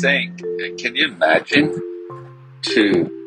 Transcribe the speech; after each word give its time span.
saying, 0.00 0.36
can 0.78 0.96
you 0.96 1.08
imagine 1.08 1.68
to 2.62 3.20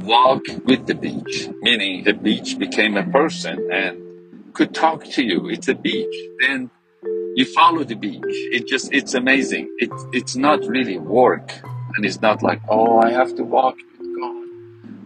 walk 0.00 0.42
with 0.64 0.86
the 0.86 0.94
beach, 0.94 1.48
meaning 1.60 2.04
the 2.04 2.12
beach 2.12 2.58
became 2.58 2.96
a 2.96 3.04
person 3.04 3.68
and 3.72 4.52
could 4.52 4.74
talk 4.74 5.04
to 5.04 5.22
you. 5.22 5.48
It's 5.48 5.68
a 5.68 5.74
beach. 5.74 6.16
Then 6.40 6.70
you 7.34 7.44
follow 7.44 7.84
the 7.84 7.94
beach. 7.94 8.22
It 8.26 8.66
just, 8.66 8.92
it's 8.92 9.14
amazing. 9.14 9.74
It, 9.78 9.90
it's 10.12 10.36
not 10.36 10.60
really 10.66 10.98
work. 10.98 11.52
And 11.96 12.04
it's 12.04 12.20
not 12.20 12.42
like, 12.42 12.60
oh, 12.68 12.98
I 12.98 13.10
have 13.10 13.34
to 13.36 13.42
walk 13.44 13.76
with 13.76 14.20
God. 14.20 14.46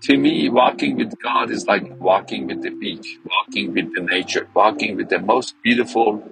To 0.03 0.17
me, 0.17 0.49
walking 0.49 0.97
with 0.97 1.21
God 1.21 1.51
is 1.51 1.67
like 1.67 1.99
walking 2.01 2.47
with 2.47 2.63
the 2.63 2.71
beach, 2.71 3.19
walking 3.25 3.75
with 3.75 3.95
the 3.95 4.03
nature, 4.03 4.49
walking 4.55 4.97
with 4.97 5.09
the 5.09 5.19
most 5.21 5.55
beautiful 5.63 6.23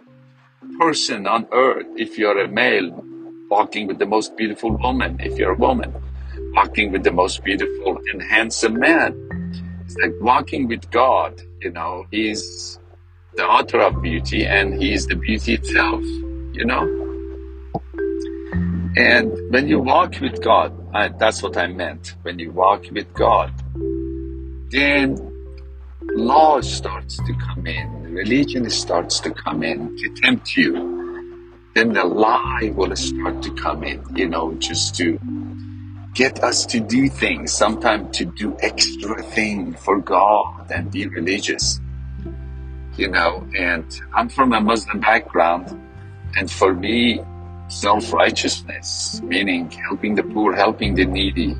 person 0.78 1.26
on 1.26 1.46
earth. 1.52 1.86
If 1.96 2.18
you're 2.18 2.40
a 2.40 2.48
male, 2.48 3.04
walking 3.50 3.86
with 3.86 3.98
the 3.98 4.06
most 4.06 4.36
beautiful 4.36 4.76
woman. 4.76 5.18
If 5.20 5.38
you're 5.38 5.52
a 5.52 5.56
woman, 5.56 5.94
walking 6.54 6.92
with 6.92 7.04
the 7.04 7.12
most 7.12 7.42
beautiful 7.44 7.98
and 8.12 8.22
handsome 8.22 8.78
man. 8.78 9.14
It's 9.84 9.96
like 9.96 10.12
walking 10.20 10.68
with 10.68 10.90
God, 10.90 11.40
you 11.60 11.70
know, 11.70 12.06
He's 12.10 12.78
the 13.36 13.44
author 13.44 13.80
of 13.80 14.02
beauty 14.02 14.44
and 14.44 14.74
He 14.74 14.92
is 14.92 15.06
the 15.06 15.16
beauty 15.16 15.54
itself, 15.54 16.02
you 16.52 16.64
know. 16.64 16.84
And 18.96 19.32
when 19.52 19.68
you 19.68 19.78
walk 19.78 20.20
with 20.20 20.42
God, 20.42 20.74
I, 20.92 21.08
that's 21.08 21.42
what 21.42 21.56
I 21.56 21.68
meant. 21.68 22.16
When 22.22 22.38
you 22.38 22.50
walk 22.50 22.86
with 22.90 23.12
God, 23.14 23.52
then 24.70 25.16
law 26.16 26.60
starts 26.60 27.16
to 27.16 27.34
come 27.34 27.66
in, 27.66 28.12
religion 28.12 28.68
starts 28.68 29.20
to 29.20 29.30
come 29.30 29.62
in 29.62 29.96
to 29.96 30.08
tempt 30.16 30.56
you. 30.56 30.97
Then 31.78 31.92
the 31.92 32.02
lie 32.02 32.72
will 32.74 32.96
start 32.96 33.40
to 33.42 33.54
come 33.54 33.84
in, 33.84 34.02
you 34.16 34.28
know, 34.28 34.52
just 34.54 34.96
to 34.96 35.16
get 36.12 36.42
us 36.42 36.66
to 36.66 36.80
do 36.80 37.08
things, 37.08 37.52
sometimes 37.52 38.18
to 38.18 38.24
do 38.24 38.56
extra 38.58 39.22
thing 39.22 39.74
for 39.74 40.00
God 40.00 40.72
and 40.72 40.90
be 40.90 41.06
religious. 41.06 41.80
You 42.96 43.06
know, 43.06 43.46
and 43.56 43.86
I'm 44.12 44.28
from 44.28 44.54
a 44.54 44.60
Muslim 44.60 44.98
background, 44.98 45.70
and 46.36 46.50
for 46.50 46.74
me, 46.74 47.20
self-righteousness, 47.68 49.20
meaning 49.22 49.70
helping 49.70 50.16
the 50.16 50.24
poor, 50.24 50.56
helping 50.56 50.96
the 50.96 51.04
needy, 51.04 51.54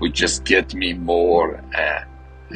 would 0.00 0.14
just 0.14 0.42
get 0.46 0.74
me 0.74 0.94
more, 0.94 1.62
uh, 1.76 2.02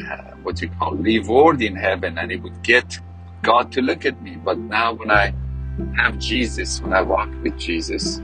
uh, 0.05 0.17
what 0.43 0.61
you 0.61 0.69
call 0.77 0.95
reward 0.95 1.61
in 1.61 1.77
heaven, 1.77 2.17
and 2.17 2.29
it 2.29 2.41
would 2.43 2.61
get 2.61 2.99
God 3.41 3.71
to 3.71 3.81
look 3.81 4.05
at 4.05 4.21
me. 4.21 4.35
But 4.35 4.57
now 4.57 4.91
when 4.91 5.11
I 5.11 5.33
have 5.97 6.19
Jesus, 6.19 6.81
when 6.81 6.93
I 6.93 7.01
walk 7.01 7.29
with 7.41 7.57
Jesus, 7.57 8.21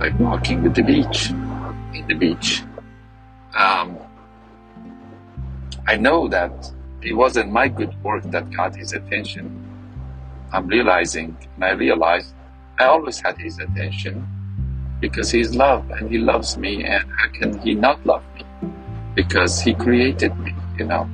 like 0.00 0.18
walking 0.18 0.62
with 0.62 0.74
the 0.74 0.82
beach, 0.82 1.30
in 1.30 2.04
the 2.06 2.14
beach. 2.14 2.62
Um, 3.56 3.98
I 5.86 5.96
know 5.96 6.28
that 6.28 6.72
it 7.02 7.14
wasn't 7.14 7.50
my 7.50 7.68
good 7.68 7.94
work 8.02 8.24
that 8.30 8.50
got 8.50 8.76
his 8.76 8.92
attention. 8.92 9.64
I'm 10.52 10.66
realizing, 10.66 11.36
and 11.54 11.64
I 11.64 11.70
realized 11.72 12.34
I 12.78 12.84
always 12.84 13.20
had 13.20 13.38
his 13.38 13.58
attention 13.58 14.26
because 15.00 15.30
he's 15.30 15.54
love 15.54 15.88
and 15.90 16.10
he 16.10 16.18
loves 16.18 16.56
me, 16.56 16.84
and 16.84 17.04
how 17.16 17.28
can 17.28 17.58
he 17.60 17.74
not 17.74 18.04
love 18.04 18.22
me? 18.34 18.44
Because 19.14 19.60
he 19.60 19.74
created 19.74 20.38
me, 20.40 20.54
you 20.78 20.84
know. 20.84 21.08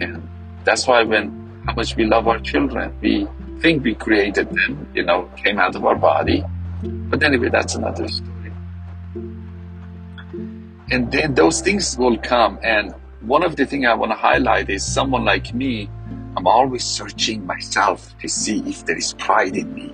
And 0.00 0.26
that's 0.64 0.86
why 0.86 1.02
when 1.02 1.62
how 1.66 1.74
much 1.74 1.96
we 1.96 2.04
love 2.04 2.28
our 2.28 2.38
children, 2.38 2.94
we 3.00 3.26
think 3.64 3.82
we 3.82 3.94
created 3.94 4.50
them, 4.50 4.86
you 4.92 5.02
know, 5.02 5.30
came 5.42 5.58
out 5.58 5.74
of 5.74 5.86
our 5.86 5.96
body. 5.96 6.44
But 6.82 7.22
anyway, 7.22 7.48
that's 7.48 7.74
another 7.74 8.06
story. 8.06 8.52
And 10.90 11.10
then 11.10 11.34
those 11.34 11.62
things 11.62 11.96
will 11.96 12.18
come. 12.18 12.58
And 12.62 12.94
one 13.22 13.42
of 13.42 13.56
the 13.56 13.64
things 13.64 13.86
i 13.86 13.94
want 13.94 14.12
to 14.12 14.16
highlight 14.16 14.68
is 14.68 14.84
someone 14.84 15.24
like 15.24 15.54
me 15.54 15.88
i'm 16.36 16.46
always 16.46 16.84
searching 16.84 17.46
myself 17.46 18.14
to 18.18 18.28
see 18.28 18.58
if 18.66 18.84
there 18.84 18.98
is 18.98 19.14
pride 19.14 19.56
in 19.56 19.74
me 19.74 19.90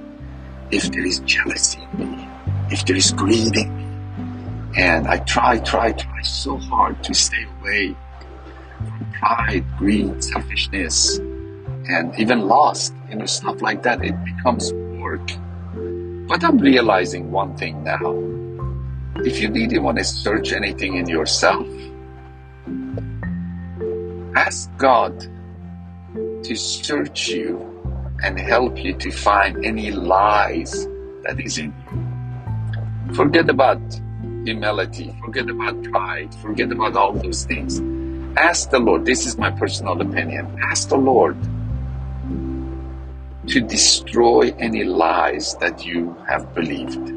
if 0.72 0.90
there 0.90 1.06
is 1.06 1.20
jealousy 1.20 1.80
in 1.92 2.10
me 2.16 2.28
if 2.70 2.84
there 2.86 2.96
is 2.96 3.12
greed 3.12 3.56
in 3.56 3.70
me. 3.76 3.86
And 4.76 5.06
i 5.06 5.18
try 5.18 5.58
try 5.58 5.92
try 5.92 6.22
so 6.22 6.56
hard 6.56 7.04
to 7.04 7.14
stay 7.14 7.44
away 7.60 7.96
from 8.78 9.12
pride 9.20 9.64
greed 9.78 10.24
selfishness 10.24 11.20
and 11.88 12.18
even 12.18 12.48
lost, 12.48 12.94
you 13.08 13.16
know 13.16 13.26
stuff 13.26 13.60
like 13.62 13.82
that 13.82 14.04
it 14.04 14.14
becomes 14.24 14.72
work 15.00 15.26
but 16.28 16.44
i'm 16.44 16.58
realizing 16.58 17.32
one 17.32 17.56
thing 17.56 17.82
now 17.82 18.30
if 19.24 19.40
you 19.40 19.50
really 19.50 19.78
want 19.78 19.98
to 19.98 20.04
search 20.04 20.52
anything 20.52 20.96
in 20.96 21.06
yourself, 21.06 21.66
ask 24.34 24.70
God 24.78 25.18
to 26.44 26.54
search 26.56 27.28
you 27.28 27.60
and 28.22 28.38
help 28.40 28.82
you 28.82 28.94
to 28.94 29.10
find 29.10 29.64
any 29.64 29.90
lies 29.90 30.86
that 31.24 31.38
is 31.38 31.58
in 31.58 31.74
you. 31.90 33.14
Forget 33.14 33.50
about 33.50 33.80
humility, 34.44 35.14
forget 35.22 35.50
about 35.50 35.82
pride, 35.84 36.34
forget 36.36 36.72
about 36.72 36.96
all 36.96 37.12
those 37.12 37.44
things. 37.44 37.80
Ask 38.38 38.70
the 38.70 38.78
Lord, 38.78 39.04
this 39.04 39.26
is 39.26 39.36
my 39.36 39.50
personal 39.50 40.00
opinion. 40.00 40.58
Ask 40.62 40.88
the 40.88 40.96
Lord 40.96 41.36
to 43.50 43.60
destroy 43.60 44.54
any 44.60 44.84
lies 44.84 45.56
that 45.56 45.84
you 45.84 46.16
have 46.28 46.54
believed 46.54 47.12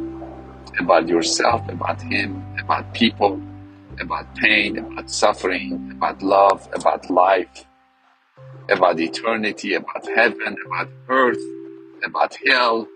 about 0.80 1.08
yourself, 1.08 1.62
about 1.70 2.02
Him, 2.02 2.44
about 2.60 2.92
people, 2.96 3.40
about 4.02 4.34
pain, 4.36 4.80
about 4.80 5.12
suffering, 5.12 5.92
about 5.92 6.24
love, 6.24 6.68
about 6.74 7.08
life, 7.12 7.66
about 8.68 9.00
eternity, 9.00 9.76
about 9.76 10.08
heaven, 10.16 10.58
about 10.66 10.90
earth, 11.08 11.44
about 12.04 12.36
hell, 12.48 12.88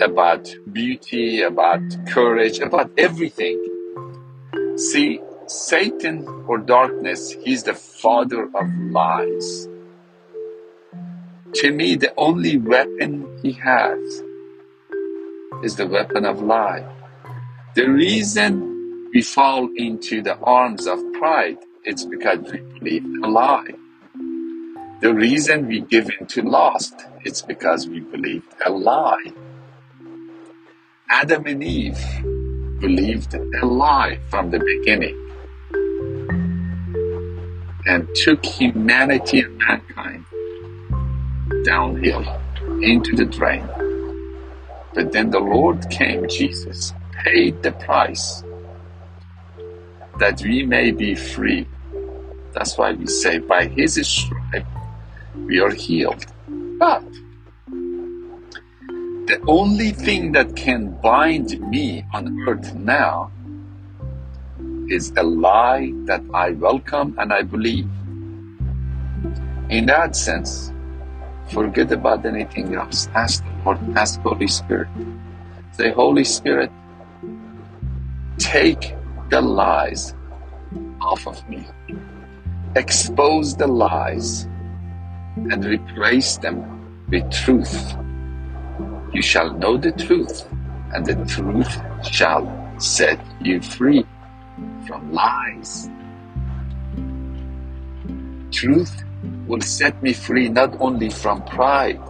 about 0.00 0.48
beauty, 0.72 1.42
about 1.42 1.82
courage, 2.08 2.58
about 2.58 2.90
everything. 2.96 3.58
See, 4.76 5.20
Satan 5.46 6.26
or 6.48 6.56
darkness, 6.56 7.32
he's 7.44 7.64
the 7.64 7.74
father 7.74 8.44
of 8.54 8.66
lies. 8.90 9.68
To 11.54 11.70
me, 11.70 11.96
the 11.96 12.14
only 12.16 12.56
weapon 12.56 13.38
he 13.42 13.52
has 13.52 14.22
is 15.62 15.76
the 15.76 15.86
weapon 15.86 16.24
of 16.24 16.40
lie. 16.40 16.82
The 17.74 17.90
reason 17.90 19.10
we 19.12 19.20
fall 19.20 19.68
into 19.76 20.22
the 20.22 20.38
arms 20.38 20.86
of 20.86 20.98
pride 21.12 21.58
is 21.84 22.06
because 22.06 22.38
we 22.50 22.58
believe 22.78 23.04
a 23.22 23.28
lie. 23.28 23.74
The 25.00 25.12
reason 25.12 25.68
we 25.68 25.82
give 25.82 26.08
in 26.18 26.26
to 26.28 26.42
lust 26.42 26.94
is 27.24 27.42
because 27.42 27.86
we 27.86 28.00
believe 28.00 28.44
a 28.64 28.70
lie. 28.70 29.32
Adam 31.10 31.44
and 31.46 31.62
Eve 31.62 32.00
believed 32.80 33.34
a 33.34 33.66
lie 33.66 34.18
from 34.30 34.50
the 34.50 34.58
beginning 34.58 35.18
and 37.84 38.08
took 38.14 38.44
humanity 38.46 39.40
and 39.40 39.58
mankind 39.58 40.21
downhill 41.64 42.24
into 42.82 43.14
the 43.14 43.24
drain. 43.24 43.68
But 44.94 45.12
then 45.12 45.30
the 45.30 45.40
Lord 45.40 45.88
came, 45.90 46.28
Jesus, 46.28 46.92
paid 47.24 47.62
the 47.62 47.72
price 47.72 48.42
that 50.18 50.42
we 50.42 50.64
may 50.64 50.90
be 50.90 51.14
free. 51.14 51.66
That's 52.52 52.76
why 52.76 52.92
we 52.92 53.06
say, 53.06 53.38
by 53.38 53.66
his 53.66 53.94
stripe 54.06 54.66
we 55.46 55.60
are 55.60 55.70
healed. 55.70 56.26
But 56.78 57.02
the 59.26 59.40
only 59.46 59.90
thing 59.92 60.32
that 60.32 60.56
can 60.56 60.90
bind 61.00 61.58
me 61.70 62.04
on 62.12 62.44
earth 62.46 62.74
now 62.74 63.30
is 64.88 65.12
a 65.16 65.22
lie 65.22 65.92
that 66.06 66.22
I 66.34 66.50
welcome 66.50 67.14
and 67.18 67.32
I 67.32 67.42
believe. 67.42 67.88
In 69.70 69.86
that 69.86 70.16
sense, 70.16 70.71
forget 71.52 71.92
about 71.92 72.24
anything 72.26 72.74
else. 72.74 73.08
Ask 73.14 73.44
the 73.44 73.52
Lord, 73.64 73.78
ask 73.96 74.20
Holy 74.20 74.48
Spirit. 74.48 74.88
Say, 75.72 75.92
Holy 75.92 76.24
Spirit, 76.24 76.70
Take 78.38 78.96
the 79.30 79.40
lies 79.40 80.14
off 81.00 81.26
of 81.26 81.48
me. 81.48 81.66
Expose 82.74 83.56
the 83.56 83.66
lies 83.66 84.44
and 85.36 85.64
replace 85.64 86.38
them 86.38 87.06
with 87.08 87.30
truth. 87.30 87.94
You 89.12 89.22
shall 89.22 89.52
know 89.54 89.76
the 89.76 89.92
truth, 89.92 90.48
and 90.94 91.04
the 91.04 91.14
truth 91.26 91.70
shall 92.04 92.44
set 92.78 93.20
you 93.40 93.60
free 93.60 94.04
from 94.86 95.12
lies. 95.12 95.88
Truth 98.50 99.04
will 99.46 99.60
set 99.60 100.00
me 100.02 100.12
free 100.12 100.48
not 100.48 100.74
only 100.80 101.10
from 101.10 101.42
pride 101.44 102.00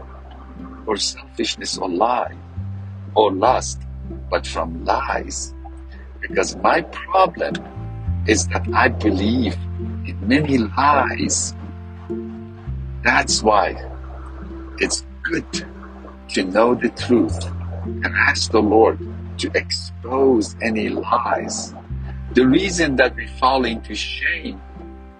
or 0.86 0.96
selfishness 0.96 1.78
or 1.78 1.88
lie 1.88 2.36
or 3.14 3.32
lust, 3.32 3.80
but 4.30 4.46
from 4.46 4.84
lies 4.84 5.54
Because 6.20 6.56
my 6.56 6.80
problem 6.82 7.54
is 8.26 8.46
that 8.48 8.64
I 8.72 8.88
believe 8.88 9.54
in 10.06 10.16
many 10.22 10.58
lies. 10.58 11.54
That's 13.02 13.42
why 13.42 13.74
it's 14.78 15.04
good 15.24 15.46
to 16.30 16.44
know 16.44 16.74
the 16.74 16.90
truth 16.90 17.44
and 17.84 18.06
ask 18.06 18.52
the 18.52 18.62
Lord 18.62 18.98
to 19.38 19.50
expose 19.54 20.54
any 20.62 20.88
lies. 20.88 21.74
The 22.34 22.46
reason 22.46 22.96
that 22.96 23.16
we 23.16 23.26
fall 23.26 23.64
into 23.64 23.94
shame 23.94 24.60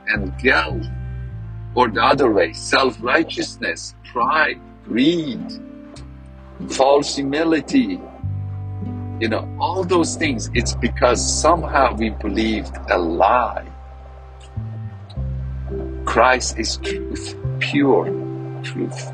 and 0.06 0.32
guilt, 0.38 0.86
or 1.74 1.88
the 1.88 2.02
other 2.02 2.30
way, 2.30 2.52
self 2.52 2.96
righteousness, 3.02 3.94
pride, 4.12 4.60
greed, 4.84 5.40
false 6.68 7.16
humility, 7.16 8.00
you 9.20 9.28
know, 9.28 9.48
all 9.60 9.84
those 9.84 10.16
things, 10.16 10.50
it's 10.54 10.74
because 10.74 11.20
somehow 11.40 11.94
we 11.94 12.10
believed 12.10 12.76
a 12.90 12.98
lie. 12.98 13.66
Christ 16.04 16.58
is 16.58 16.76
truth, 16.78 17.36
pure 17.60 18.06
truth. 18.62 19.12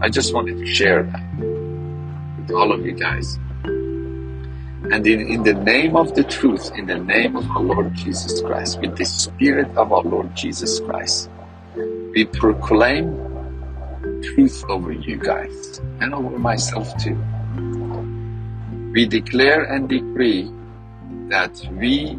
I 0.00 0.08
just 0.08 0.34
wanted 0.34 0.58
to 0.58 0.66
share 0.66 1.04
that 1.04 1.38
with 2.38 2.50
all 2.50 2.72
of 2.72 2.84
you 2.84 2.92
guys. 2.92 3.38
And 4.92 5.06
in, 5.06 5.20
in 5.28 5.42
the 5.42 5.54
name 5.54 5.96
of 5.96 6.14
the 6.14 6.24
truth, 6.24 6.70
in 6.76 6.86
the 6.86 6.98
name 6.98 7.36
of 7.36 7.50
our 7.50 7.62
Lord 7.62 7.94
Jesus 7.94 8.42
Christ, 8.42 8.80
with 8.80 8.96
the 8.98 9.06
Spirit 9.06 9.68
of 9.76 9.92
our 9.92 10.02
Lord 10.02 10.34
Jesus 10.36 10.78
Christ, 10.80 11.30
we 12.12 12.26
proclaim 12.26 13.16
truth 14.22 14.62
over 14.68 14.92
you 14.92 15.16
guys 15.16 15.80
and 16.00 16.12
over 16.12 16.38
myself 16.38 16.92
too. 17.02 17.16
We 18.92 19.06
declare 19.06 19.64
and 19.64 19.88
decree 19.88 20.52
that 21.28 21.66
we 21.72 22.18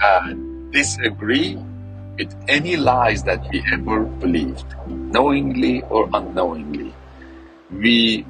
uh, 0.00 0.34
disagree 0.72 1.56
with 2.18 2.34
any 2.48 2.76
lies 2.76 3.22
that 3.22 3.48
we 3.52 3.62
ever 3.72 4.00
believed, 4.00 4.66
knowingly 4.88 5.82
or 5.82 6.10
unknowingly. 6.12 6.92
We 7.70 8.26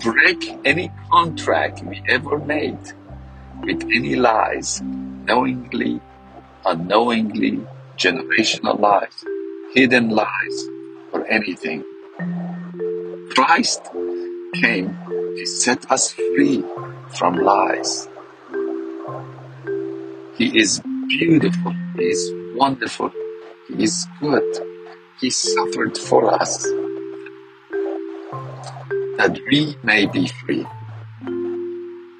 break 0.00 0.58
any 0.64 0.90
contract 1.10 1.82
we 1.84 2.02
ever 2.08 2.38
made 2.38 2.78
with 3.62 3.82
any 3.82 4.16
lies, 4.16 4.80
knowingly, 4.82 6.00
unknowingly, 6.64 7.66
generational 7.96 8.78
lies, 8.78 9.24
hidden 9.74 10.10
lies, 10.10 10.68
or 11.12 11.26
anything. 11.28 11.84
Christ 13.34 13.82
came 14.54 14.96
to 15.36 15.46
set 15.46 15.90
us 15.90 16.12
free 16.12 16.64
from 17.16 17.36
lies. 17.36 18.08
He 20.36 20.56
is 20.58 20.80
beautiful. 21.08 21.74
He 21.96 22.04
is 22.04 22.32
wonderful. 22.54 23.12
He 23.66 23.82
is 23.84 24.06
good. 24.20 24.44
He 25.20 25.30
suffered 25.30 25.98
for 25.98 26.32
us 26.32 26.64
that 29.18 29.38
we 29.52 29.76
may 29.84 30.06
be 30.06 30.28
free. 30.28 30.66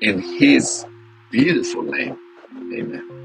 In 0.03 0.21
His 0.39 0.87
beautiful 1.33 1.83
name, 1.83 2.19
amen. 2.75 3.18